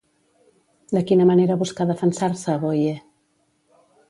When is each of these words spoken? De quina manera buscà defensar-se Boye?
De 0.97 1.03
quina 1.11 1.27
manera 1.31 1.57
buscà 1.59 1.87
defensar-se 1.91 2.57
Boye? 2.65 2.97